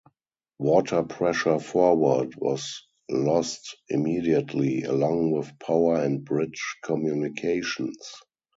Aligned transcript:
Water 0.57 1.03
pressure 1.03 1.59
forward 1.59 2.33
was 2.35 2.87
lost 3.07 3.77
immediately, 3.87 4.81
along 4.81 5.29
with 5.31 5.59
power 5.59 5.97
and 6.01 6.25
bridge 6.25 6.77
communications. 6.83 8.11